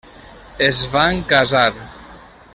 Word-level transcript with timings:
Es 0.67 0.79
van 0.95 1.21
casar. 1.35 1.69